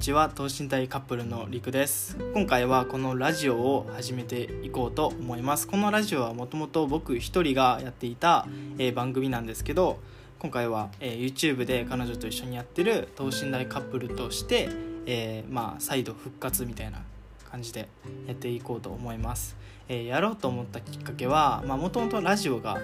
[0.00, 2.16] ちは等身大カップルのりくです。
[2.32, 5.68] 今回はこのラジオを始めていこうと思います。
[5.68, 9.98] このラジオはもともと僕一人がやっていた、え番組なんですけど
[10.38, 14.70] 今回は、え YouTube で彼女と一緒にやってる等身大カップルとして、
[15.04, 17.02] えーまあ再度復活みたいな
[17.50, 17.86] 感じで
[18.26, 19.54] やっていこうと思います、
[19.86, 22.78] えーやろうと思ったきっかけはもともとラジオが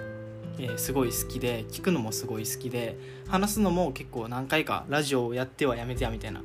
[0.59, 2.95] えーすごい好きで聞くのもすごい好きで
[3.27, 6.43] 話すのも結構何回かラジオをやってはやめてやみたいな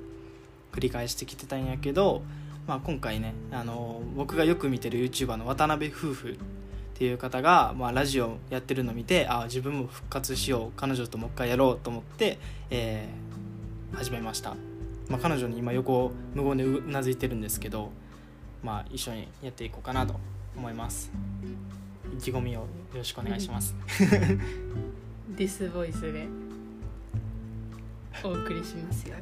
[0.72, 2.22] 繰り返してきてたんやけど、
[2.66, 6.36] まあ、今回ね、あの僕がよく見てる YouTuber の渡辺夫婦っ
[6.94, 12.38] ていう方が、まあ、ラジオやってるの見てあ自分も復活しよう彼女ともう一回やろうと思って、
[12.70, 13.32] えー
[13.94, 14.56] 始めました、
[15.08, 17.90] まあ、彼女に今横無言でうなずいてるんですけど、
[18.62, 20.18] まあ、一緒にやっていこうかなと
[20.56, 21.10] 思います。
[22.14, 23.74] 意気込みをよろしくお願いします。
[25.36, 26.51] ディスボイスで。
[28.24, 29.16] お送りしますよ。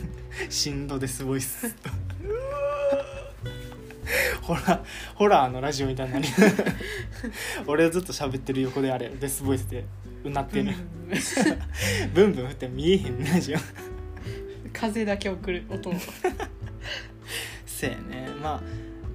[0.50, 1.74] しんどですボイス。
[4.42, 4.80] ホラー
[5.14, 6.26] ホラーのラジオみたいになる
[7.66, 9.84] 俺はずっと喋ってる横であれデスボイスで。
[10.24, 10.72] うなってる。
[12.14, 13.58] ブンブン振って見えへんラジオ。
[14.72, 15.94] 風だけ送る音を。
[17.66, 18.28] せやね。
[18.42, 18.62] まあ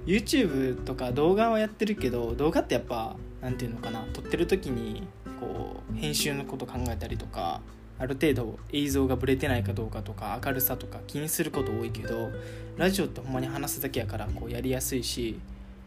[0.06, 4.04] YouTube とか動画はやってるけど動画ってやっぱなんていうのかな。
[4.12, 5.06] 撮ってる時に
[5.40, 7.60] こう編集のこと考えたりとか
[7.98, 12.30] ある程度映像がブレてないかどうかとか明るさとか気にすること多いけど
[12.76, 15.38] ラジオってほんまに話すだけやからこうやりやすいし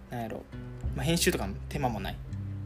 [0.09, 0.43] なんやろ、
[0.95, 2.13] まあ、編集とかの手間もない。
[2.13, 2.17] っ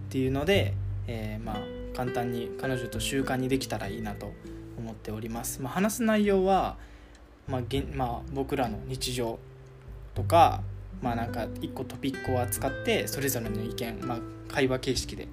[0.09, 0.73] ていうので、
[1.07, 4.33] えーまあ簡単に彼女と習慣にできたらいいなと
[4.77, 6.75] 思っております、まあ、話す内容は、
[7.47, 7.61] まあ
[7.93, 9.39] まあ、僕らの日常
[10.13, 10.61] とか
[11.01, 15.27] まあなんか一個トピックを扱ってそれぞれの意見、まあ、会話形式で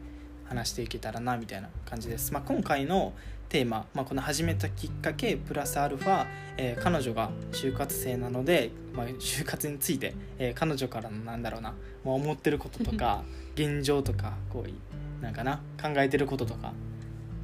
[0.44, 3.12] 話していけたらなみたいな感じです、まあ、今回の
[3.52, 13.22] テーマ、まあ、この始めたきっかけプラスアルファ、えー彼女が就活生なので、まあ、就活について、えー彼女からのなんだろうな、まあ、思ってることとか
[13.54, 14.74] 現状とかこうい
[15.20, 16.72] なんかな考えてることとか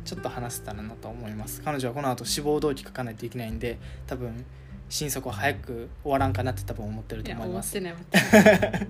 [0.06, 1.60] ちょっと話せたらなと思います。
[1.62, 3.76] 彼女はこの後志望動機書かないといけないんで
[4.06, 4.46] 多分
[4.88, 7.78] 心底早く終わらんかなって多分思ってると思います。
[7.78, 8.86] 思ってない思ってない。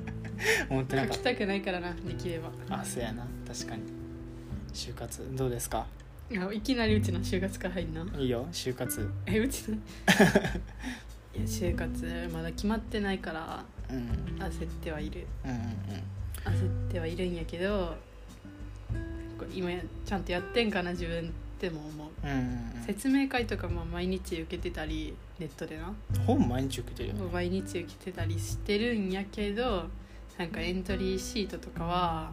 [0.71, 2.51] 思ってな かっ書きたくないからなできれば。
[2.69, 3.27] たあそうやな。
[3.45, 3.83] 確かに。
[4.73, 5.84] 就活どうですか？
[5.91, 9.11] いやいきなりうちの就活から入んないいよ就活。
[9.27, 9.77] えうちの？
[11.34, 13.97] いや就活まだ決まってないからうん。
[13.97, 15.27] うん焦ってはいる。
[15.44, 15.53] うん
[16.53, 17.97] 焦ってはいるんやけど
[19.39, 19.71] これ今
[20.05, 21.31] ちゃんとやってんかな自分っ
[21.61, 22.09] ても思う。
[22.25, 22.39] うんうん
[22.77, 22.83] うん。
[22.87, 25.95] 説明会とかも毎日受けてたりネットでな。
[26.27, 27.21] 本毎日受けてるよね。
[27.33, 29.89] 毎日受けてたりしてるんやけど
[30.39, 32.31] なんかエントリーシートとかは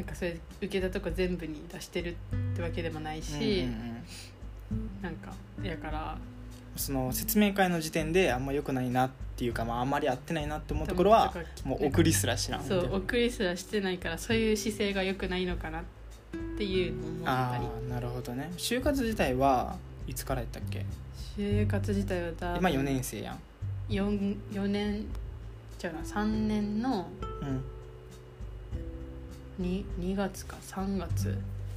[0.00, 3.44] なんかそれ受けたとこ全部に出してるってわけでもないし、うんうん
[4.72, 5.02] うん。
[5.02, 5.30] なんか
[5.62, 6.16] やから。
[6.76, 11.34] その説明会の時点であんま良くないなっていうか、まあ、あんまり合ってないなって思うところは
[11.64, 12.64] もう送りすら知らん。
[12.64, 15.82] そう送りすらしてないからそういう姿勢が良くないのかなっ
[16.56, 17.66] ていうのを思ったあり。
[17.90, 18.50] あなるほどね。
[18.56, 20.86] 就活自体はいつからやったっけ？
[21.36, 23.38] 就活自体は多分今4年生やん。
[23.90, 25.04] 4, 4年
[25.78, 27.29] じゃあな3年のうん
[29.60, 31.36] 2, 2月か3月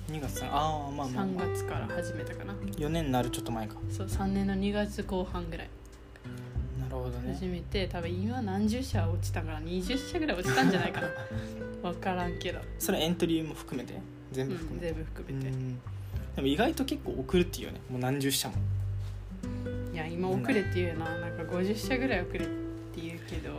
[0.10, 2.54] 2月ああまあまあ、3まあ、月から始めたかな。
[2.54, 3.76] 4年になるちょっと前か。
[3.90, 5.70] そう3年の2月後半ぐらい。
[6.80, 7.34] なるほどね。
[7.34, 11.08] 始めて多分今何十社落ちたから20社ぐらい落ちたんじゃないかな。
[11.92, 13.94] 分からんけど、それエントリーも含めて？
[13.94, 14.02] うん
[14.34, 15.80] 全部含、めて、全部含めて、うん。
[16.36, 17.82] でも意外と結構送るっていうよね。
[17.90, 18.56] もう何十社も。
[19.94, 21.06] いや今遅れっていうな。
[21.20, 23.52] なんか50社ぐらい遅れって言うけど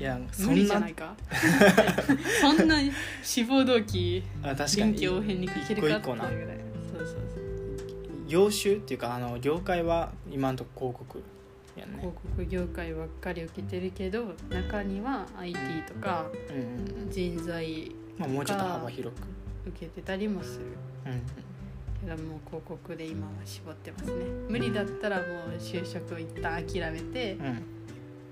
[0.00, 1.14] いやそ無理んなじゃないか？
[2.40, 2.76] そんな。
[3.22, 6.58] 志望動機あ確か臨に機応変に書けるかっていうぐらい。
[6.96, 7.18] そうそうそう
[8.28, 11.22] 業種っていうかあの業界は今んとこ広告
[11.76, 11.96] やんね。
[11.98, 15.58] 広告業界ばっかり受けてるけど中には IT
[15.88, 16.26] とか
[17.10, 19.20] 人材まあもうちょっと幅広く。
[19.66, 20.64] 受けてたりもする。
[21.06, 21.22] うん
[22.00, 24.12] けどもう広告で今は絞ってますね。
[24.48, 25.26] 無理だったらもう
[25.58, 27.62] 就職を一旦諦めてっうん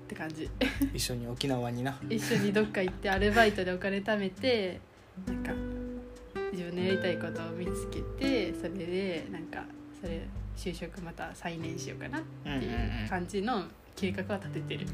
[0.07, 0.49] て感じ。
[0.93, 1.97] 一緒に沖縄にな。
[2.09, 4.79] 一緒にどっか行ってアルバイトでお金貯めて
[5.25, 5.51] なんか
[6.51, 9.63] 自分のやりたいことを見つけてそれでなんか
[10.01, 10.21] それ
[10.55, 13.63] 就職また再燃しようかなっていう感じの
[13.95, 14.85] 計画は立ててる、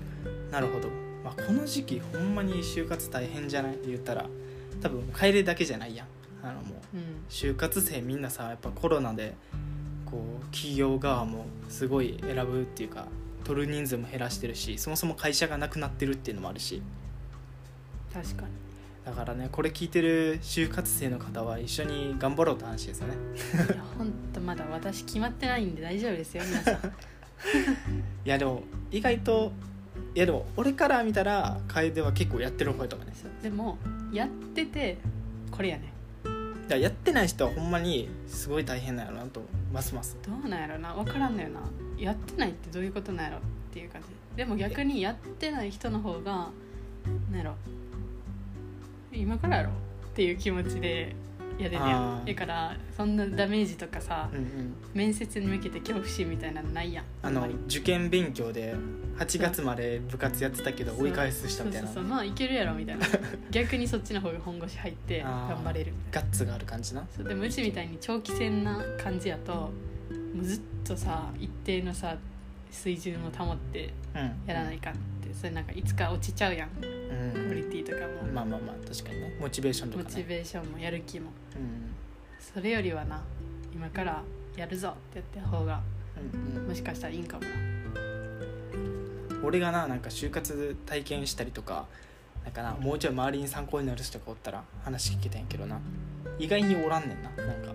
[0.52, 0.90] なるほど、
[1.24, 3.74] まあ、この時期ほんまに就活大変じゃない？
[3.74, 4.26] って言ったら
[4.82, 6.08] 多分帰れだけじゃないやん。
[6.42, 7.04] あのもううん。
[7.30, 9.34] 就活生みんなさやっぱコロナで
[10.06, 13.08] こう企業側もすごい選ぶっていうか
[13.44, 16.82] 取る人数も減らしてるしそもそも会社がなくなってるっていうのもあるし。
[18.14, 18.50] 確かに。
[19.06, 23.16] だからねこれ聞いてる就活生の方は一緒に頑張ろうって話ですよね。
[23.74, 26.76] いやほんとまだ私決まってないんで大丈夫ですよ皆さん。
[28.26, 29.52] いやでも意外と
[30.16, 33.78] いやでも俺から見たら楓は結構やってる方やと思うねでも
[34.14, 34.98] やってて
[35.52, 35.92] これやね。
[36.70, 39.42] やってない人はほんまにすごい大変なんやろなと
[39.72, 40.18] ますます。
[40.26, 41.60] どうなんやろな分からんのよな
[41.98, 43.42] やってないってどういうことなんやろっ
[43.72, 44.08] ていう感じ。
[44.36, 46.50] でも逆にやってない人の方が
[47.32, 47.56] なんやろ
[49.12, 49.74] 今からやろっ
[50.14, 51.16] ていう気持ちで
[51.60, 52.26] やれるやん。
[52.26, 54.76] だからそんなダメージとかさうんうん。
[54.94, 58.76] 面接に向けて恐怖心みたいなのないやんあの受験勉強で
[59.18, 61.88] 8月まで部活やってたけど追い返すしたみたいな。
[61.88, 62.12] そうそうそう。
[62.12, 63.06] まあいけるやろみたいな。
[63.52, 66.28] 逆にそっちの方が本腰入って頑張れるみたいな。
[66.28, 67.06] ガッツがある感じな。
[67.16, 67.28] そう。
[67.28, 69.72] でもうちみたいに長期戦な感じやともう
[70.42, 72.18] ずっとさ一定のさ
[72.72, 74.48] 水準を保ってうん。
[74.48, 76.70] やらないかんってそれなんかいつか落ちちゃうやん。
[76.70, 77.52] クうん。
[77.52, 79.38] オリティとかも、まあまあまあ確かにね。
[79.40, 80.16] モチベーションとモかね。
[80.16, 81.32] チベーションもやる気も。
[81.56, 81.94] うん。
[82.40, 83.22] それよりはな
[83.74, 84.24] 今から
[84.56, 85.82] やるぞってやった方が
[86.34, 86.68] うんうん。
[86.68, 87.44] もしかしたらいいんかも。
[87.44, 87.50] な
[89.44, 91.86] 俺がななんか就活体験したりとか
[92.44, 95.80] なんかなもうちょい周りに参考になる人がおったら話聞けたんやけどな。
[96.40, 97.73] 意外におらんねんななんか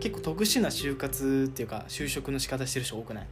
[0.00, 3.26] 結構特殊な就活っていうか就職の仕方してる人多くない？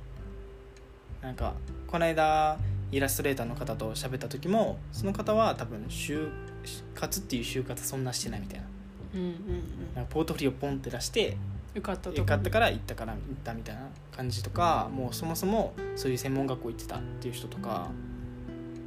[1.23, 1.55] なんか
[1.87, 2.59] この間
[2.93, 6.31] イラストレーターの方と喋った時もその方は多分就
[6.95, 8.67] 活っていう就活そんなしてないみたいな。
[9.15, 9.35] うんうん
[9.95, 11.37] なんかポートフォリオポンって出してうん
[11.77, 13.83] よかったと受かったから行ったから行ったみたいな
[14.15, 17.91] 感じとかもうそもそもそういう専門学校行ってたっていう人とか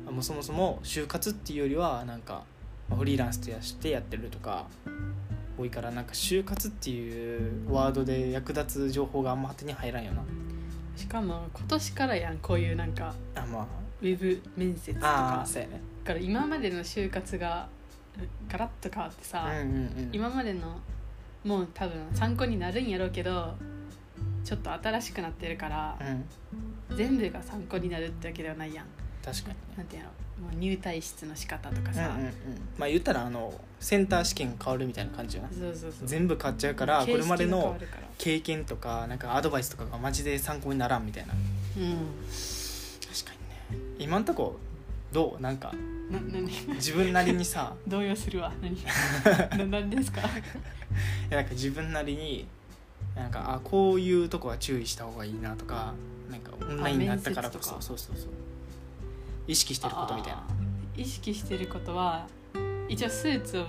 [0.10, 2.44] もうそもそも就活っていうよりはなんか
[2.90, 4.66] まあフリーランスとしてやってるとか
[5.60, 10.24] 多いからなんか就活っていうワードで役立つ情報があんま手に入らんよな。
[10.96, 13.68] しかも今年からやんこういうなんかあま
[14.02, 15.82] ウェブ面接とああかあそうやね。
[16.04, 17.68] だから今までの就活が
[18.48, 20.10] ガラッと変わってさ、うんうんうん。
[20.14, 20.80] 今までの
[21.44, 23.56] もう多分参考になるんやろうけど
[24.44, 25.98] ちょっと新しくなってるから
[26.90, 26.98] うん。
[26.98, 28.86] 全部が参考になるってわけではないやん
[29.24, 29.54] 確かに。
[29.56, 32.34] ねなんていうのもう入隊室の仕方とかさ、うんうんうん。
[32.78, 36.08] まあ言ったらあのセンター試験変わるみたいな感じよなそうそうそう。
[36.08, 37.78] 全部変わっちゃうからこれまでの
[38.18, 41.34] 経験とかなんかアドバイスとかがマジで参考にならんみたいな。
[41.34, 41.88] う確か
[43.72, 43.84] にね。
[44.00, 44.58] 今んとこ
[45.12, 45.42] どう？
[45.42, 46.48] なんかんな何？
[46.76, 47.74] 自分なりにさ。
[47.88, 48.54] 動揺するわ。
[48.62, 48.78] 何？
[49.70, 50.22] な何ですか？
[50.22, 50.24] い
[51.30, 52.48] やなんか自分なりに
[53.16, 55.94] なんかあこういうとこは注意した方がいいなとか
[56.32, 57.66] なんかオンラインになったからとか。
[57.66, 58.16] そうそうそう
[59.50, 60.44] 意識してることみたいな。
[60.96, 62.28] 意識してることは
[62.88, 63.66] 一応スーツは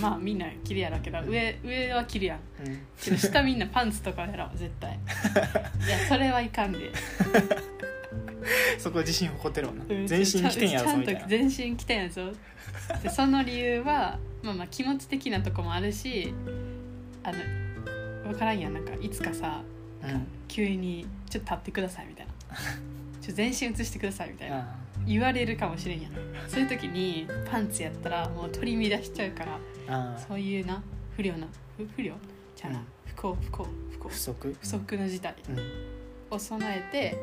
[0.00, 2.40] まあみんな着るやろうけど上上は着るやん。
[2.66, 2.80] うん。
[3.00, 4.98] けど下みんなパンツとかやろ絶対。
[5.86, 6.90] いやそれはいかんで。
[8.76, 9.84] そこ自信誇ってるもんな。
[9.88, 12.32] うん全身着てんやちゃんと全身着てんやぞ。
[13.04, 16.34] でその理由はまあまあ気持ち的なとこもあるし
[17.22, 17.38] あの
[18.30, 18.74] 分からんやん。
[18.74, 19.62] なんかいつかさ
[20.02, 20.26] うん。
[20.48, 22.32] 急に「ちょっと立ってください」みたいな
[23.22, 24.58] 「ちょっと全身映してください」みたいな。
[24.58, 26.12] あ言われるかもしれんやん。
[26.48, 29.58] そういう時にパンツやったらもう取り乱しちゃうから
[29.88, 30.82] あそういうな
[31.16, 31.46] 不良な
[31.76, 32.14] 不不良？
[32.56, 32.84] じゃあな、うん。
[33.06, 34.08] 不幸不幸不幸。
[34.08, 34.56] 不足？
[34.60, 36.34] 不測の事態うん。
[36.34, 37.16] を備えて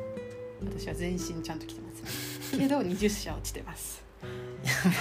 [0.63, 2.51] 私は全身ちゃんと着てます。
[2.57, 4.04] けど20社落ちてます。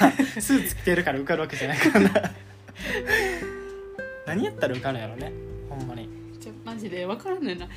[0.00, 2.32] まあスーツ着てるから受かるわけじゃないからな。
[4.26, 5.32] 何やったら受かるんやろね。
[5.68, 6.08] ほんまに。
[6.40, 7.66] ちょマジで分からんのよな。
[7.66, 7.68] え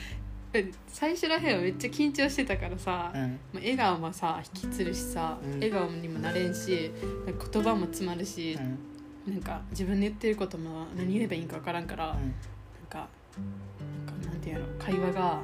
[0.88, 3.22] 最初らへんはめっちゃ緊張してたからさ、うん。
[3.22, 5.54] もう笑顔もさ引きつるしさ、うん。
[5.56, 6.92] 笑顔にもなれんし
[7.26, 8.58] 言葉も詰まるし
[9.28, 9.34] う、ん。
[9.34, 12.20] なんか自分で言ってることも何言えばいいんか分からんから、うん。
[12.20, 12.32] なん
[12.90, 13.08] か
[14.06, 15.42] なんかなんていうの会話が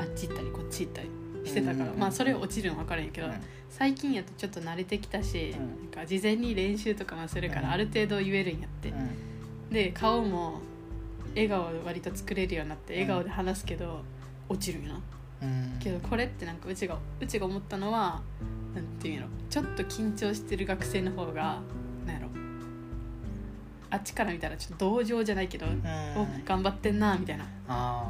[0.00, 1.08] あっち行ったりこっち行ったり
[1.44, 1.98] してたから、うん。
[1.98, 3.34] まあそれ落ちるの分からんやけど、うん。
[3.70, 5.60] 最近やとちょっと慣れてきたし、うん。
[5.60, 7.68] なんか事前に練習とかもするから、うん。
[7.70, 9.70] ある程度言えるんやって、うん。
[9.70, 10.60] で顔も
[11.34, 14.00] 笑顔割と作れるようになって笑顔で話すけど
[14.48, 15.00] 落ちるんよな。
[15.42, 15.78] うん。
[15.80, 18.20] けどこれってなんかうちがうちが思ったのは
[18.74, 19.28] なんていうんやろ。
[19.50, 21.60] ちょっと緊張してる学生の方が
[22.06, 22.28] なんやろ。
[23.90, 25.82] あっちから見たらちょっと同情じゃないけど、うん。
[26.16, 27.44] お頑張ってんなみたいな。
[27.68, 28.08] あ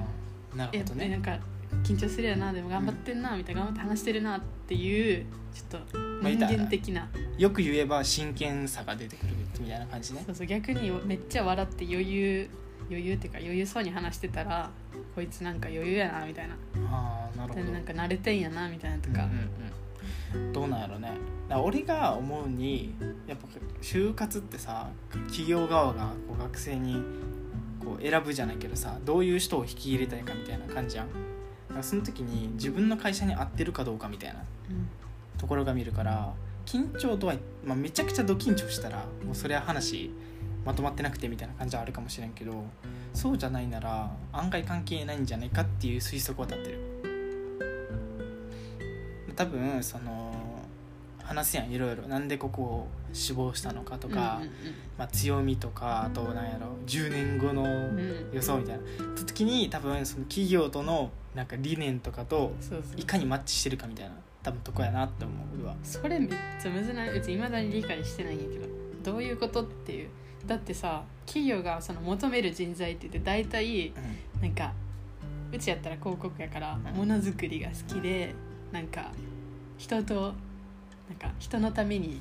[0.55, 1.09] あなるえほどね。
[1.09, 1.39] なんか
[1.83, 10.23] 緊張するやなでも頑張ってんなみたいな頑張って話してるなっていうちょっと人間的な、よく言えば真剣さが出てくるみたいな感じね。
[10.27, 12.49] そうそう逆にめっちゃ笑って余裕
[12.93, 14.71] 余裕っていうか余裕そうに話してたら
[15.15, 16.57] こいつなんか余裕やなみたいな。
[16.91, 17.73] ああなるほど。
[17.73, 20.53] なんか慣れてんやなみたいなとか、うんうんうん。
[20.53, 21.13] どうなんやろね。
[21.55, 22.95] 俺が思うに
[23.27, 23.47] やっぱ
[23.83, 24.89] 就活ってさ
[25.27, 27.03] 企業側がこう学生に
[27.85, 31.09] こう選ぶじゃないけどさどういう人を引き入れたいかみたいな感じやん。
[31.09, 31.13] だ
[31.75, 34.89] からその時に自分の会社に合ってるかどうかみたいなうん。
[35.39, 36.33] ところが見るから
[36.65, 37.35] 緊張度は、
[37.65, 40.11] まあ、めちゃくちゃド緊張したらもうそれは話
[40.65, 42.65] まとまってなくてみたいな感じはあるかもしれんけど
[43.13, 46.79] そうじゃないなら案外関係ないんじゃないかっていう推測は立ってる。
[49.35, 50.33] 多分その
[51.23, 52.07] 話すやんいろいろ。
[52.07, 54.51] なんでここを志望したのかとか、うん
[54.99, 57.69] まあ、強みとかあとなんやろ10年後のうん。
[57.69, 58.83] うんうん予想みたいな。
[59.27, 62.53] 時に多分その企業とのなんか理念とかと
[62.97, 65.77] いかにマッチしてるかみたいな多分とこやなって思う俺は。
[65.83, 66.29] それめっ
[66.61, 67.11] ちゃむずない？
[67.11, 68.67] うちいまだに理解してないんやけど。
[69.03, 70.11] どういうことっていう
[70.47, 73.93] だってさ企業がその求める人材って言って大体
[74.41, 74.73] なんか
[75.53, 76.97] うちやったら広告やからうん。
[76.97, 78.35] ものづくりが好きで
[78.73, 79.13] なんか
[79.79, 80.15] 人と
[81.09, 82.21] なんか人のために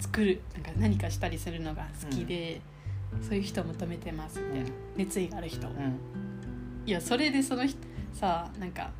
[0.00, 2.60] 作るなんか何かしたりするのが好きで、
[3.22, 4.72] そういう人を求めてますみたいな、うん。
[4.96, 5.98] 熱意がある人、うん。
[6.86, 7.78] いやそれでその人
[8.12, 8.90] さなんか、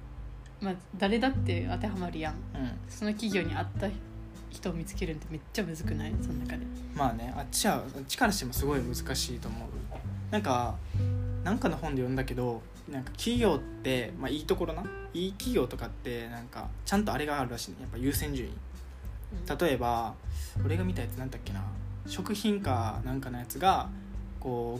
[0.60, 2.34] まあ、誰だって当てはまるやん。
[2.34, 2.70] うん。
[2.88, 3.88] その企業に合った
[4.54, 6.12] 人を見つけるってめっちゃむずくない？
[6.22, 6.60] その中で。
[6.94, 9.68] まあねあっちはあっちからしてもすごい難しいと思う。
[10.30, 10.76] なんか
[11.42, 14.84] なんかの本で読んだけどなんか企業って、まあ、いいところな？
[15.12, 17.78] いい企業とかってなんかちゃんとあれがあるらしいね。
[17.80, 18.52] やっぱ優先順位。
[19.60, 20.14] 例えば
[20.64, 21.62] 俺が見たやつなんだっけな？
[22.06, 23.88] 食品かなんかのやつが
[24.38, 24.78] こ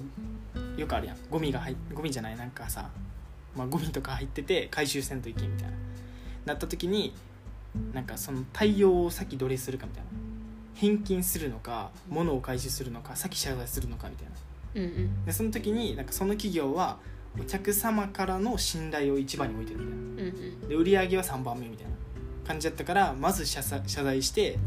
[0.77, 1.17] うよくあるやん。
[1.31, 2.37] ゴミが入っゴミじゃない？
[2.37, 2.89] なんかさ、
[3.57, 5.77] まあ、ゴミとか入ってて回収せんといけんみたいな。
[6.47, 7.15] なった時に
[7.93, 10.11] なんかその対応を先どれするかみたいな。
[10.75, 14.33] 返金するのか物を回収するのか先謝罪するのかみたいな。
[14.75, 15.25] うんうん。
[15.25, 16.99] でその時になんかその企業は
[17.41, 20.31] お客様からの信頼を一番に置いてるみたいな。
[20.31, 20.69] うんうん。
[20.69, 21.93] で売り上げは3番目みたいな。
[22.47, 24.59] 感じだったからまず謝罪謝罪して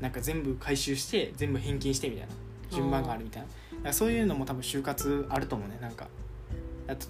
[0.00, 2.32] なんか全部回収して全部返金してみたいな。
[2.70, 3.42] 順番があるみたい
[3.82, 3.92] な。
[3.92, 5.78] そういうのも多分就活あると思うね。
[5.80, 6.08] なんか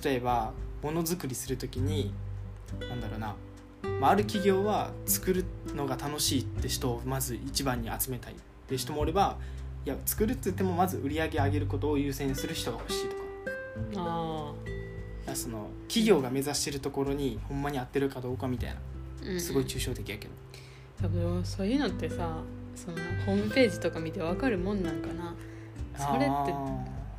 [0.05, 0.53] 例えば
[0.83, 2.13] ものづくりする時に
[2.89, 3.35] なんだろうな、
[4.01, 8.37] まあ、ある企業は作るのが楽しいって人をまず一番に集めたいっ
[8.69, 9.37] て人もおれば
[9.85, 13.23] いや作るって言ってもまず売り上げ上げることを優先する人が欲しいとか。
[15.31, 19.41] あその企業が目指してるところにほんまに合ってるかどうかみたいな。
[19.41, 20.33] すごい抽象的やけど、
[21.03, 22.41] 多分そういうのってさ
[22.75, 25.35] そのホームページとか見てわかるもんなんかな。
[25.99, 26.53] それって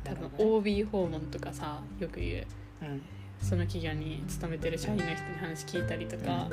[0.04, 2.46] 多分 OB 訪問とかさよく言う。
[2.82, 3.02] うん
[3.40, 6.48] その企業に勤めてる社員の人に話聞いたりとか、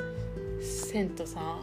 [0.60, 1.58] せんとさ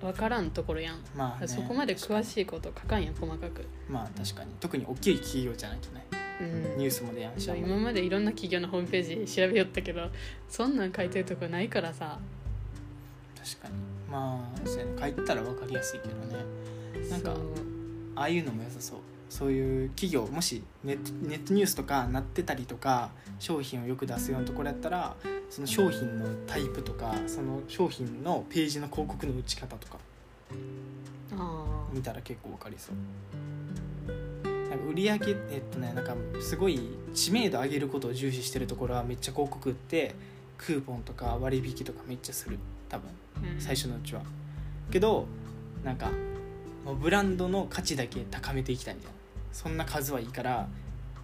[0.00, 4.50] 分からんところやん、まあ、ね、そこまで詳しいこと書かんやん細かく、まあ確かに。
[4.60, 6.06] 特に大きい企業じゃないとね。
[6.40, 6.78] うん。
[6.78, 7.50] ニュースも出やんし。
[7.56, 10.10] 今までいろんな企業のホームページ調べよったけど
[10.48, 12.18] そんなん書いてるとこないからさ。
[13.36, 13.74] 確かに。
[14.10, 14.92] まあそうやね。
[15.00, 16.44] 書いてたら分かりやすいけどね。
[17.10, 17.34] なんか
[18.16, 25.16] ああいうのも良さそうそういう企業もしネットネットニュースとかなってたりとか商品をよく出すようなところやったら
[25.50, 29.98] その商品のタイプとかその商品のページの広告の打ち方とか
[31.36, 32.96] あ見たら結構分かりそう。
[34.68, 36.80] なんか売り上げえっとねなんかすごい
[37.14, 40.14] 知名度上げることを重視してるところはめっちゃ広告って
[40.58, 42.58] クーポンとか割引とかめっちゃする。
[42.88, 43.10] 多分
[43.58, 44.22] 最初のうちは。
[44.90, 45.26] けど
[45.84, 46.10] なんか
[46.84, 49.15] もうブランドの価値だけ高めていきたいみたいな
[49.56, 50.68] そんな数はいいから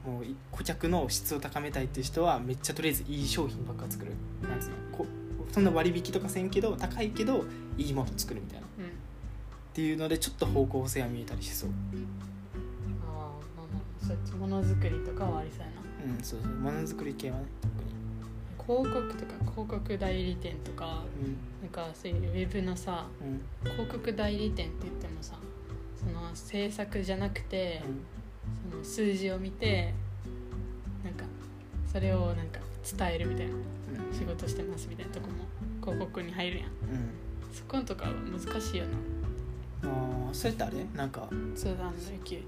[0.07, 4.13] もうい顧客の質を高めたいっていう人はめっちゃとりあえずいい商品ばっか作る。
[4.49, 4.77] なんつうの？
[4.91, 5.07] こ
[5.53, 7.45] そんな割引とかせんけど高いけど
[7.77, 8.67] いいもの作るみたいな。
[8.67, 8.85] っうん。
[9.75, 11.71] ていうのでちょっと方向性は見えたりしそう。
[11.71, 13.17] あー
[13.55, 15.73] まあまあそっちものづくりとかはありそうやな。
[16.17, 16.53] うんそうそう。
[16.53, 18.91] ものづくり系はね特に。
[18.91, 21.05] 広告とか広告代理店とか
[21.61, 23.69] なんかそういうウェブのさうん。
[23.69, 25.37] うん広告代理店って言ってもさ
[26.01, 27.81] その制作じゃなくて、
[28.71, 29.93] その数字を見て
[31.05, 31.25] なんか
[31.93, 32.61] それをなんか
[32.99, 33.63] 伝えるみたいなうん。
[34.19, 35.33] 仕事してますみたいなとこも
[35.81, 36.69] 広告に入るやん。
[36.69, 36.75] うん。
[37.53, 38.85] そことかは難しいよ
[39.83, 39.89] な。
[39.91, 40.87] ああそれってあれ？
[40.95, 41.29] なんか。
[41.55, 42.43] そうなんだよ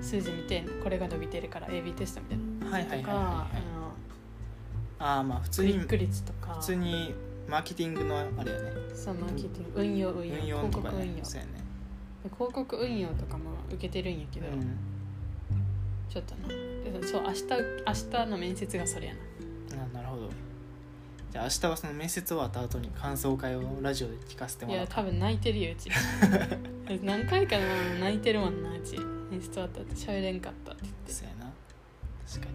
[0.00, 2.76] 数字見てこれが伸びてるから AB テストみたいな。
[2.76, 3.26] はいはいはいとかはい。
[3.26, 3.62] はい
[4.98, 6.54] あああまあ普の通に率とか。
[6.54, 7.14] 普通に
[7.48, 8.70] マーケティングのあれやね。
[8.94, 9.80] そのマーケティング。
[9.80, 10.34] 運用運用。
[10.34, 10.94] 運用広とかね。
[10.94, 11.14] 告運用。
[11.14, 11.22] ね。
[12.22, 14.76] で広告運用とかも受けてるんやけど、うん
[16.10, 16.48] ちょっとな。
[16.48, 17.44] でそう明日
[17.86, 19.20] 明日の面接がそれやな。
[19.84, 20.28] あなるほど。
[21.30, 25.88] じゃあ明日はその面接終わった後に感想会をラジオで聞かせていもらうや多分泣いてるようち。
[27.04, 27.64] 何回かな
[28.00, 28.98] 泣いてるもんなうち。
[29.30, 31.12] 面接終わったって喋れんかったって言って。
[31.12, 31.52] そうやな。
[32.28, 32.54] 確かに。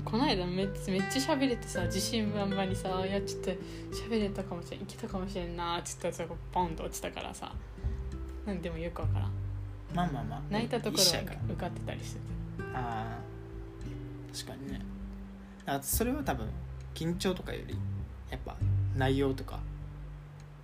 [0.02, 3.50] この間めっめっちゃ喋れてさ自信満々にさ「いやちょっと
[3.94, 7.54] 喋れたかもしれんいけたかもしれんな」って言ったらさポンと落ちたからさ。
[8.46, 9.49] なんでもよくわからん
[9.94, 10.40] まあまあまあ。
[10.50, 12.20] 泣いたところは一社やから受かってたりしてて
[12.74, 14.80] あー確かにね。
[15.66, 16.46] あそれは多分
[16.94, 17.76] 緊張とかより
[18.30, 18.56] やっぱ
[18.96, 19.58] 内容とか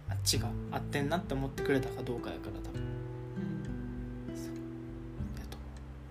[0.09, 2.81] あっちが合ってんなって思ってくれたかどうかやから多分。
[5.39, 5.59] やと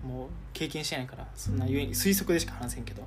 [0.06, 3.02] もう経験してないからそんなゆえに推測でしか話せんけど。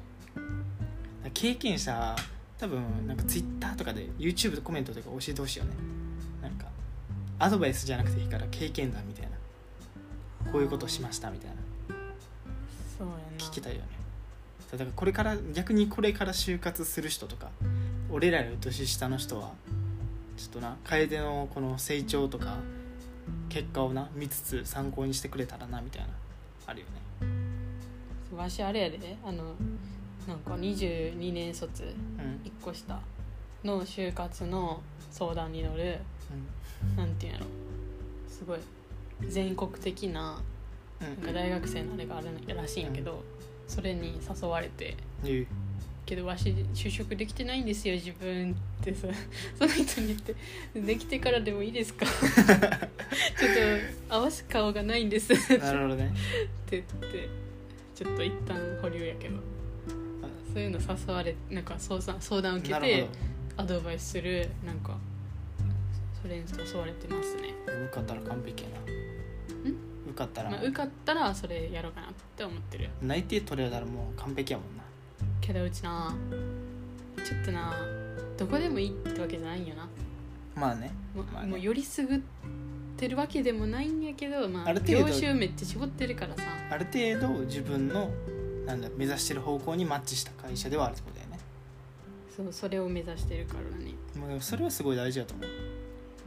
[1.33, 2.15] 経験者
[2.57, 5.71] 多分なんか Twitter とかで YouTube でコメントとか教えてほしいよね。
[6.41, 6.65] なんか
[7.37, 9.28] アドバイスじゃなくていいから経験談みたいな
[10.51, 11.55] こういうことしましたみたいな。
[12.97, 13.19] そうやな。
[13.37, 13.87] 聞きたいよね。
[14.71, 17.49] だからこれから逆にこれから就活する人とか
[18.11, 19.51] 俺らより年下の人は
[20.37, 22.57] ちょっとな楓のこの成長とか
[23.49, 26.09] 結果をな見つつ参考にしてくれたらなみたいな
[26.67, 26.85] あるよ
[27.21, 28.37] ね。
[28.37, 29.17] わしあれやで。
[29.23, 29.55] あの
[30.27, 32.41] なんか22年卒うん。
[32.47, 32.99] 1個下
[33.63, 35.97] の就活の相談に乗る
[36.95, 37.47] なんていうんやろ。
[38.29, 38.59] すごい
[39.27, 40.41] 全国的な
[41.01, 41.15] うんなん。
[41.17, 43.23] か大学生のあれがあるらしいんやけど、
[43.67, 44.95] それに誘われて。
[46.05, 49.07] けどわし就職できてないんですよ自分ってさ。
[49.59, 50.35] その人に言って
[50.73, 52.03] 「できてからでもいいですか?
[52.09, 52.17] 」ちょっ
[54.09, 55.31] と合わす顔がないんです。
[55.31, 56.11] ってなるほどね。
[56.71, 57.29] 言って
[57.95, 59.35] ちょっと一旦保留やけど。
[60.51, 63.07] そういうの誘われなんか相談相談を受けて
[63.55, 64.97] アドバイスするなんか
[66.19, 68.75] それに誘われてますね、ほど受かったら完璧やな
[70.07, 72.89] 受かったら、まあ、受かったらそれやろうかなって思ってる。
[73.01, 74.83] 内定取れたらもう完璧やもんな。
[75.41, 76.15] けどうちな
[77.17, 77.73] ちょっとな
[78.37, 79.87] どこでもいいってわけじゃないんよな。
[80.55, 80.91] まあね。
[81.15, 81.49] も,、まあね。
[81.49, 82.19] もうよりすぐっ
[82.97, 86.43] てるわけでもないんやけど、まあ、ある程度業種めっちゃ絞ってるからさ。
[86.69, 88.09] ある程度自分の
[88.65, 91.39] なんだ目指してる方向にマッチした会社ではあるってことだよね。
[92.35, 93.93] そうそれを目指してるからね。
[94.15, 95.47] もうでもそれはすごい大事だと思う。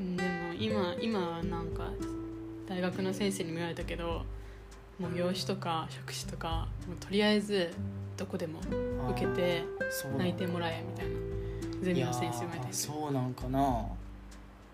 [0.01, 1.91] うんでも今今はなんか
[2.69, 4.25] 大学の先生にも言われたけど
[4.99, 7.71] もう業種とか職種とかもうとりあえず
[8.17, 8.61] どこでも
[9.11, 11.13] 受けてそうなん内定もらえみたいな。
[11.83, 13.85] ゼミの先生言われたいやーけどそうなんかな。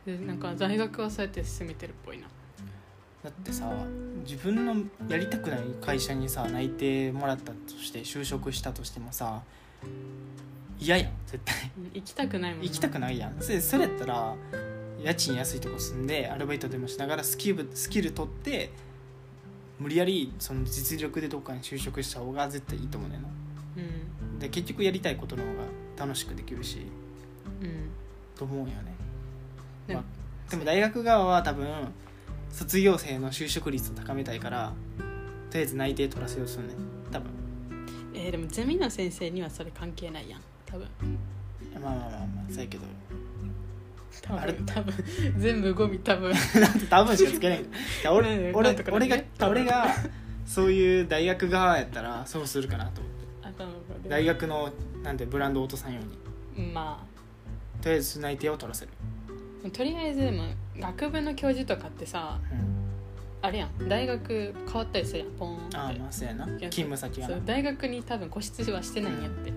[0.05, 2.29] でなんか大学はそうやって進めてるっぽいな。
[3.25, 3.73] だってさ
[4.25, 4.77] 自分の
[5.09, 9.43] やりたくない会社にさ内定もらったとして就職したとしてもさ
[10.79, 11.71] 嫌やん絶対。
[11.79, 12.65] うん行きたくないもんな。
[12.67, 13.41] 行きたくないやん。
[13.41, 14.37] それそれやったら
[15.03, 18.71] 家賃安いとこ住んでアルバイトでもしながらスキルスキル取って
[19.79, 23.29] 無理やりその実力でどっかに就職した方が絶対いいと思うねんな。
[23.77, 23.81] う
[24.37, 24.39] ん。
[24.39, 25.65] で結局やりたいことの方が
[25.97, 26.87] 楽しくできるし
[27.63, 27.91] うん。
[28.37, 28.73] と思うよね、
[29.89, 30.07] でもま
[30.47, 31.67] あ、でも大学側は多分
[32.51, 34.73] 卒業生の就職率を高めたいから
[35.51, 36.75] とりあえず内定取らせようとするね。
[37.11, 37.31] 多分。
[38.15, 40.41] えーでもゼミの先生にはそれ関係ないやん。
[40.67, 40.89] 多分。
[41.81, 42.85] まあまあまあまあそうやけど
[44.23, 44.95] 多あれ分多分
[45.39, 46.33] 全部ゴミ多分。
[46.61, 47.65] なんて多分しかつけない
[48.11, 49.87] 俺ね俺なんとか俺がね多分俺が
[50.47, 53.19] そういう大学側やったらそうするかなと思って。
[53.49, 53.75] 頭が
[54.09, 54.71] 大学の
[55.03, 56.01] なんてブランドを落とさんよ
[56.57, 56.73] うに。
[56.73, 57.05] ま
[57.81, 58.91] とりあえず内定を取らせる、
[59.65, 60.43] あとりあえずでも
[60.81, 62.59] 学部の教授とかってさうん、
[63.41, 63.89] あれやん。
[63.89, 65.77] 大学変わったりするやんポーンって。
[65.77, 66.45] ああまあそうやな。
[66.47, 67.35] 勤務先がな。
[67.35, 69.53] そう大学に多分固執はしてないんやって、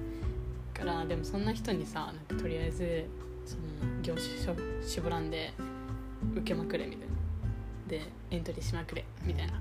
[0.73, 3.05] からでもそんな人にさなんかとりあえず
[3.45, 3.61] その
[4.01, 5.53] 業種しょ絞らんで
[6.35, 7.11] 受けまくれみたいな。
[7.87, 9.53] でエントリーしまくれみたいな。
[9.53, 9.55] っ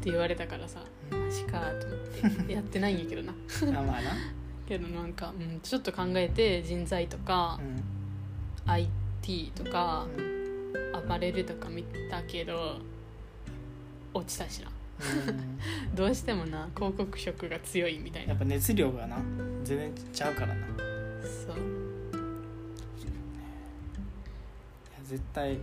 [0.00, 2.52] て言われたからさマジかと思って。
[2.52, 3.32] やってないんやけどな。
[3.80, 4.10] あまあな、
[4.68, 7.58] けどなんか、うん、ちょっと考えて人材とか
[8.66, 8.70] う、ん。
[8.70, 10.36] IT とかうん。
[10.94, 12.78] アパレルとか見たけど
[14.12, 14.70] 落ちたしな。
[15.28, 15.58] うん。
[15.96, 18.30] どうしてもな広告色が強いみたいな。
[18.30, 19.16] やっぱ熱量がな
[19.64, 20.66] 全然ちゃうからな
[25.06, 25.58] 絶対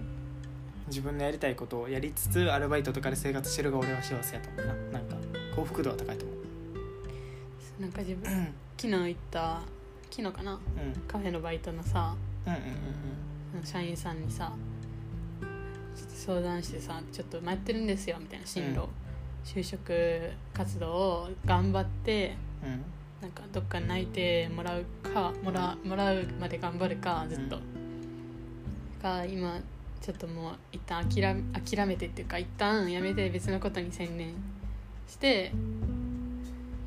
[0.87, 4.73] 自分のやりたいことをやりつつアルバイトとかで生活してるが俺は幸せやと思うな。
[4.99, 5.15] なんか
[5.55, 7.81] 幸福度は高いと思う。
[7.81, 8.53] なんか自分うん。
[8.77, 9.61] 昨日行った
[10.09, 10.53] 昨日かな？
[10.53, 10.59] うん。
[11.07, 14.51] カフェのバイトのさうんうん社員さんにさ
[16.09, 18.87] 相談してさちょっと待ってるんですよみたいな進路、うん。
[19.43, 22.71] 就職活動を頑張ってうん。
[22.71, 22.83] うん
[23.21, 27.57] なんかどっかに内定もらうかもらもらうまで頑張るかずっと、
[29.03, 29.59] か今
[30.01, 34.33] ちょっともう一旦諦め諦めてっていうか一旦やめて別のことに専念
[35.07, 35.51] して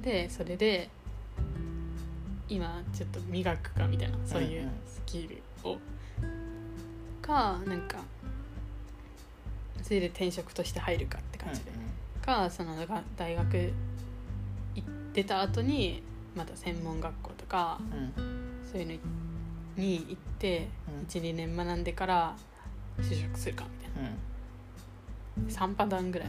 [0.03, 0.89] でそれで
[2.49, 5.79] 今ちょっと磨くかみたいなそういうスキルを、
[7.21, 7.99] かなんか
[9.83, 11.73] それで転職として入るかって感じで、
[12.25, 16.05] かそのが大学い出た後に
[16.37, 17.81] また専門学校とか
[18.71, 18.93] そういうの
[19.77, 21.07] に行ってうん。
[21.07, 22.37] 12年学んでから
[22.99, 24.05] 就職するかみたい
[25.41, 25.49] うん。
[25.49, 26.29] な3パターンぐらい。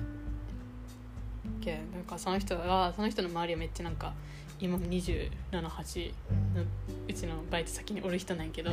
[1.61, 4.13] けなんかその人はその人の周りはめっちゃなんか
[4.59, 5.31] 今も278
[5.61, 5.69] の
[7.07, 8.71] うちのバイト先におる人なんやけど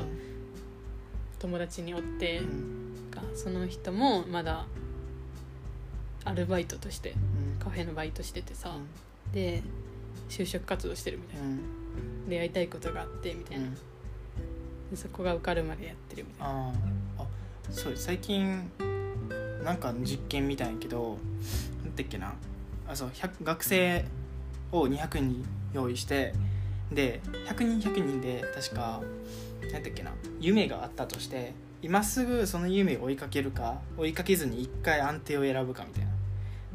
[1.38, 3.10] 友達におってうん。
[3.10, 4.66] がその人もまだ
[6.24, 7.14] アルバイトとしてう
[7.56, 7.58] ん。
[7.58, 9.32] カフェのバイトしててさ、うん。
[9.32, 9.62] で
[10.28, 12.28] 就職活動してるみたいな、うん。
[12.28, 13.66] でやりたいことがあってみたいな、
[14.90, 16.54] でそこが受かるまでやってるみたいな。
[16.54, 16.72] あ
[17.18, 17.26] あ
[17.70, 18.70] そう最近
[19.64, 21.18] なんか実験みたいやけど
[21.82, 22.34] なんだっけな。
[22.86, 23.10] あそう
[23.42, 24.04] 学生
[24.70, 26.34] を200人用意して
[26.92, 29.00] で100人100人で確か
[29.72, 30.12] なんだっけな。
[30.40, 36.10] 夢があったとして今すぐその夢を追いかけるか追いかけずに一回安定を選ぶかみたいな。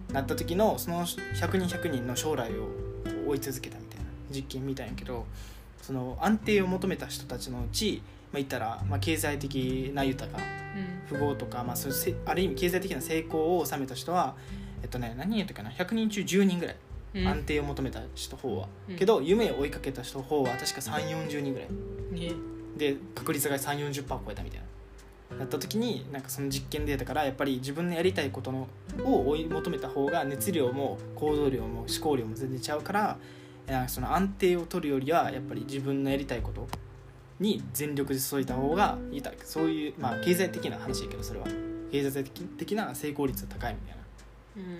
[0.09, 2.67] なった時のその100人100人の将来を
[3.27, 5.27] 追い続けたみたいな実験みたいやけど
[5.89, 10.39] その安定を求めた人たちのうち、まあ、言ったら、まあ、経済的な豊か
[11.09, 14.35] 富豪とか、まあ、そういうせある意味経済的な成功を収めた人は
[14.83, 16.75] えっとね何人やったかな？100人中10人ぐらい
[17.15, 17.27] うん。
[17.27, 18.97] 安定を求めた人方は、うん。
[18.97, 21.69] けど夢を追いかけた人方は確か3 4 0人ぐらい。
[22.11, 22.33] ね
[22.77, 24.59] で確率が3 4 0超えたみたい
[25.31, 25.37] な。
[25.39, 28.67] なった時になんかその実験データからやっぱり自分のやりたいことの
[29.03, 33.17] を追い求めた方が熱量も行動量も思考量も全然違うから
[33.87, 36.67] その安定を取るよりはやっぱり自分のやりたいこと
[37.39, 41.47] に全力で注いだ方がいいだそういうまあ経済的な話やけどそれは。
[41.91, 44.03] 経済的的な成功率が高いみたいな。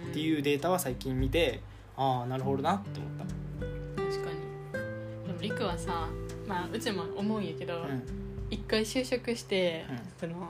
[0.03, 0.09] うん。
[0.11, 1.61] っていうデータは最近見て
[1.97, 4.01] ああなるほどなって思った。
[4.03, 5.27] 確かに。
[5.27, 6.07] でもりくはさ
[6.47, 8.03] まあうちも思うんやけど、うん。
[8.49, 9.99] 一回就職して、うん。
[10.19, 10.49] その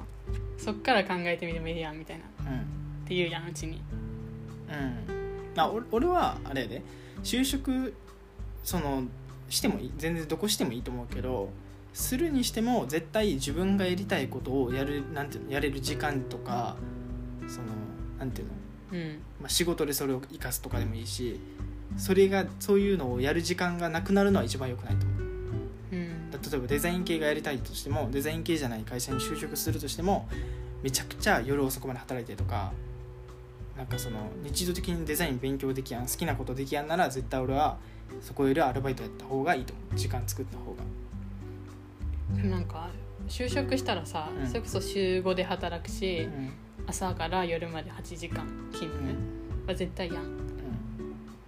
[0.58, 2.24] そっから考えてみてもいいやんみたいな。
[2.24, 3.06] っうん。
[3.08, 3.82] て言うやんうちに。
[4.70, 5.60] うん。
[5.60, 6.82] あ俺俺はあれやで。
[7.24, 7.94] 就職
[8.64, 9.04] その
[9.50, 11.50] してもいい全然どこしてもいいと思うけど
[11.94, 16.76] するにしても絶対自分がやりたいことをやるなんていうのやれる時間とか
[17.48, 17.68] その
[18.20, 18.54] なんていうの、
[18.94, 19.20] うん。
[19.42, 21.40] まあ、仕事でそれを生かすとかでもいいし
[21.98, 25.20] それがそういうのをやる時間がなくなるのは一番良くないと思う。
[25.94, 26.32] うん。
[26.32, 30.30] 例えばデザイン系がやりたいとしてもデザイン系じゃない会社に就職するとしても
[30.84, 32.72] めちゃくちゃ夜遅くまで働いてとか
[33.76, 37.78] なんかその日常的にデザイン勉強できやん好きなことできやんなら絶対俺は
[38.22, 39.96] そこよりはアルバイトやった方がいいと思う。
[39.96, 40.84] 時間作った方が。
[42.50, 42.90] なんか
[43.28, 44.48] 就職したらさ、うん。
[44.48, 46.52] それこそ週5で働くし、うん。
[46.88, 49.14] 朝から夜まで8時間勤務。
[49.68, 50.24] は絶対やん。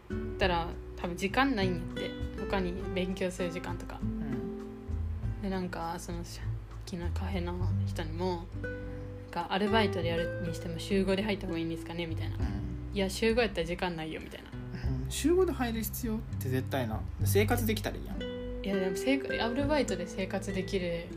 [0.10, 0.38] うん。
[0.38, 2.12] たら多分時間ないんやって。
[2.40, 4.00] 他に勉強する時間とか。
[4.02, 5.42] うん。
[5.42, 6.42] でなんかそのさ
[6.86, 7.54] 昨日カフェの
[7.86, 8.46] 人にも
[9.48, 12.36] アルバイトでやるにしても週5で入った方がいいんですかねみたいな、
[12.94, 14.51] いや週5やったら時間ないよみたいな
[15.04, 15.12] うん。
[15.12, 17.00] 週5で入る必要って絶対な。
[17.24, 18.22] 生活できたらいいやん。
[18.64, 21.08] いやでも生活アルバイトで生活できる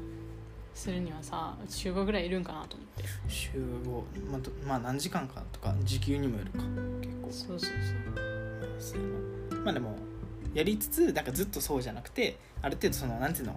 [0.74, 3.04] するにはさ週5ぐらいいるんかなと思って。
[3.28, 6.58] 週5、まあど、まあ何時間かとか時給にもよるか。
[7.00, 7.28] 結構。
[7.30, 7.70] そうそう。
[8.78, 9.64] そうやな。
[9.64, 9.96] まあでも
[10.54, 13.56] やりつつなんかずっとそうじゃなくてある程度そのなんていうの？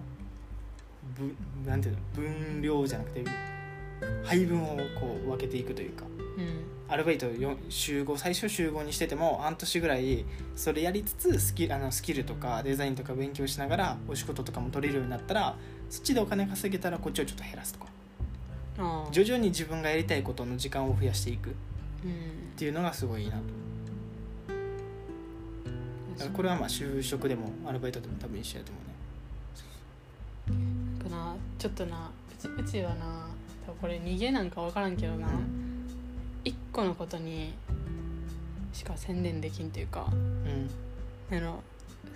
[1.15, 1.34] ぶ
[1.69, 2.01] なんていうの？
[2.13, 3.23] 分量じゃなくて
[4.23, 6.06] 配分をこう分けていくというか
[6.89, 15.56] アルバイトよ週5最初週5にしてても半年ぐらいそれやりつつスキあのスキルとかデザインとか勉強しながらお仕事とかも取れるようになったら
[15.89, 17.88] そっちでお金稼げたらこっちをちょっと減らすとか。
[19.12, 21.50] 徐々に自分がやりたいことの時間を増やしていく。
[21.50, 21.54] っ
[22.06, 23.41] うんていうのがすごいいいなと
[26.17, 28.82] だからこれはまあ就職でもアルバイトでも多分一緒やと思
[30.47, 30.54] う
[31.00, 31.04] ね。
[31.04, 33.28] かなちょっとなうちうちはな
[33.65, 35.66] 多分これ逃げなんか分からんけどな、一
[36.78, 37.56] 個のことに
[38.72, 40.70] しか専念できんっていうかうん。
[41.36, 41.63] あの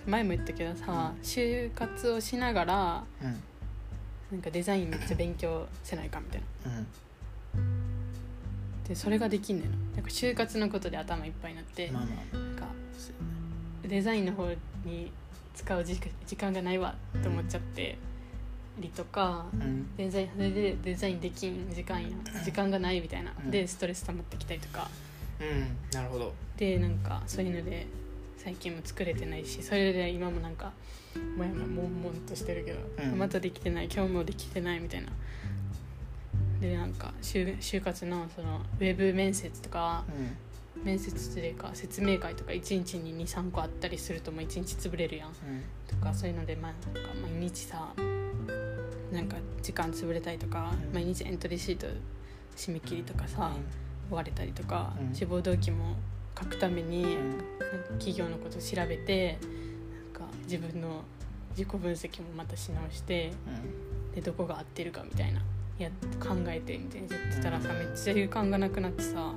[0.06, 3.42] 前も言ったけどさ、就活をしながらうん。
[4.30, 6.78] なんかデザインめっちゃ勉強せないかみたいな。
[6.78, 6.86] うん。
[8.88, 9.76] でそれができんねんの。
[9.96, 12.36] なんか就活のことで頭いっぱいになって、まあまあ。
[12.36, 12.66] なんか
[13.82, 14.48] デザインの方
[14.84, 15.10] に
[15.54, 17.98] 使う時時間がないわって思っちゃって
[18.78, 19.96] りとかねうん。
[19.96, 22.08] デザインそれでデザインできん時間や
[22.44, 23.50] 時間がないみたいな、うん。
[23.50, 24.88] でストレス溜まってきたりとか。
[25.40, 25.76] うん。
[25.92, 26.32] なるほど。
[26.56, 27.86] でなんかそういうので
[28.38, 30.72] 最近も作れてないしそれで今もなんか
[31.36, 32.78] もやもや悶々としてるけど、
[33.10, 33.18] うん。
[33.18, 35.08] またできてない今日もできてないみたいな。
[36.60, 40.36] でなんか就就活のそのウェブ面接とかうん。
[40.84, 45.30] 面接というか説明会とか1日に23個あったりするともう1日潰れるやん。
[45.86, 47.92] とかそういうのでまあなんか毎日さ
[49.12, 50.94] なんか時間潰れたりとか、うん。
[50.94, 51.86] 毎日エントリーシート
[52.56, 53.52] 締め切りとかさ、
[54.10, 55.14] 追われたりとか、うん。
[55.14, 55.96] 志望動機も
[56.38, 57.16] 書くために、
[57.98, 59.38] 企業のことを調べて
[60.12, 61.02] なんか自分の
[61.50, 63.50] 自己分析もまたし直してう
[64.10, 64.14] ん。
[64.14, 65.40] でどこが合ってるかみたいな
[65.78, 69.32] やっ考えてみたいなやってたらさめっちゃ時間がなくなってさな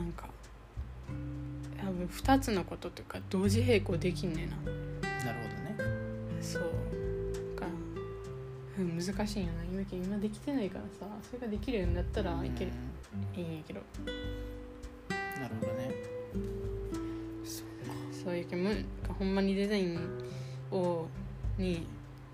[0.00, 0.28] んか
[1.80, 4.56] 多分2つのこととか同時並行できんねんな。
[4.66, 5.38] うんなる
[5.76, 5.92] ほどね。
[6.40, 6.62] そう
[8.78, 9.64] うん、難しいんやな。
[9.64, 12.72] 今今できてないからさそれができるようになったらいける、
[13.34, 13.80] いいんやけど。
[14.06, 14.54] うん
[15.40, 15.90] なるほどね。
[17.44, 17.94] そうか。
[18.24, 18.84] そういうけむ
[19.18, 19.98] ほんまにデザイン
[20.70, 21.06] を
[21.58, 21.86] に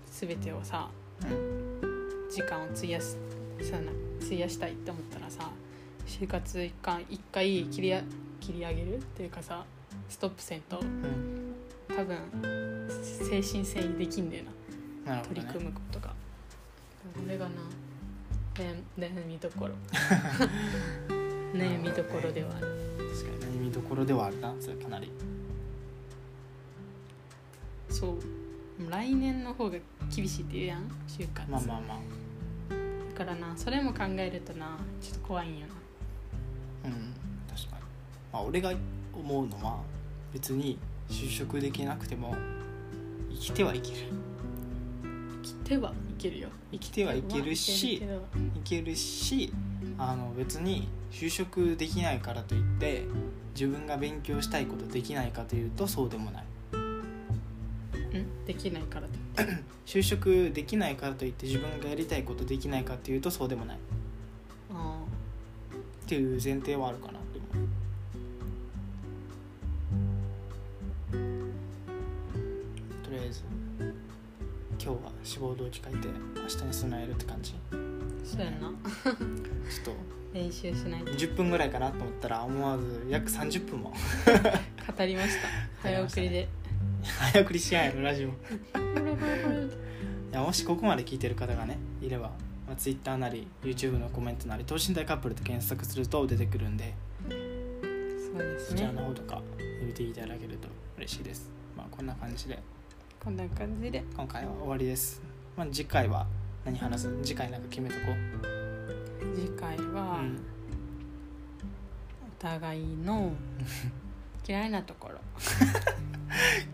[0.07, 0.89] 全てをさ
[1.23, 1.81] うん
[2.29, 3.17] 時間を費やす
[3.61, 3.91] さな
[4.23, 5.49] 費やしたいって思ったらさ
[6.07, 8.01] 就活一回一回切りや
[8.39, 9.65] 切り上げるっていうかさ
[10.09, 11.55] ストップせんとうん。
[11.95, 12.17] 多分
[13.01, 14.43] 精神性にできんだよ
[15.05, 15.15] な。
[15.15, 15.23] ね。
[15.27, 15.99] 取り組むこと。
[15.99, 16.00] が
[17.13, 17.51] これがな
[18.55, 19.73] 悩悩みどころ。
[21.53, 22.67] 悩みどころではある。
[23.13, 25.11] 確かに悩みどころではあるなそれかなり。
[27.89, 28.19] そう。
[28.89, 29.77] 来年の方が
[30.13, 31.97] 厳しいって言うやん就活、まあまあまあ。
[33.11, 35.73] だからなそれも考えるとなちょっと怖いんよな。
[36.89, 37.13] うん
[37.47, 37.83] 確かに、
[38.33, 38.73] まあ、俺が
[39.13, 39.81] 思うのは
[40.33, 42.35] 別に就職できなくても
[43.29, 44.07] 生きてはいける。
[45.03, 48.01] 生きてはいけるよ生きてはいけるしい
[48.63, 49.53] けるし
[49.97, 53.03] あの別に就職できないからといって
[53.53, 56.43] 自分が勉強したいことできないかというとそうでもない。
[58.17, 58.45] ん？
[58.45, 59.19] できないからって？
[59.85, 63.77] 就職できないからといって自分がやりたいことできないかというとそうでもない。
[63.77, 63.79] っ
[64.73, 64.99] あ
[66.07, 67.19] ていう前提はあるかな
[74.83, 77.51] 今日は志望動機書いて明日に備えるって感じ。
[77.51, 77.71] ちょあ
[78.25, 78.69] そうやな。
[78.69, 78.71] っ
[79.85, 79.91] と。
[80.33, 81.11] 練習しないと。
[81.11, 83.93] 10分ぐらいかなと思ったら思わず約30分も。
[84.97, 85.47] 語りました。
[85.87, 86.49] 早送りで。
[87.03, 88.29] 早送りしやんやろラジオ。
[88.33, 88.33] い
[90.31, 92.29] やもしここまで聞いてる方がねいれば、
[92.65, 96.95] まあ、Twitter なり YouTube のコメントなり等身大カップルで検索すると出てくるんで
[97.29, 97.35] そ
[98.33, 99.43] うですそちらねの方とか
[99.85, 101.51] 見ていただけると嬉しいです。
[101.77, 102.57] まあこんな感じで
[103.23, 104.03] こんな感じで。
[104.17, 105.21] 今回は終わりです、
[105.55, 106.25] まあ、次回は
[106.65, 107.07] 何話す？
[107.21, 108.01] 次回なんか決めとこ
[109.35, 110.39] 次回う、はうん。
[112.25, 113.31] お互いの
[114.47, 115.19] 嫌いなところ。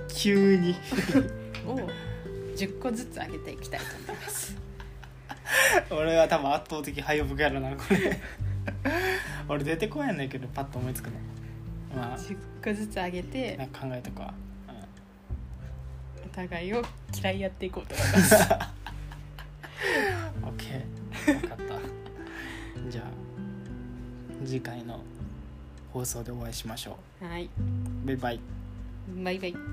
[0.08, 0.76] 急に。
[1.68, 1.76] を
[2.56, 4.56] 10個ずつ上げていきたいと思います。
[5.92, 8.22] 俺は多分圧倒的敗北やろなこれ。
[9.50, 11.18] 俺出てこやんないけどパッと思いつくの
[11.94, 12.18] まあ。
[12.18, 14.47] 10個ずつ上げてなんか考えとくわ、お
[16.38, 16.84] 互いを
[17.20, 18.36] 嫌いやっていこうと思います。
[20.38, 20.86] うん、OK
[21.42, 21.64] 分かった。
[22.92, 23.06] じゃあ
[24.46, 25.02] 次回の
[25.92, 27.46] 放送でお会いしましょはい。
[27.46, 27.50] う
[28.06, 28.40] バイバイ。
[29.24, 29.56] バイバイ。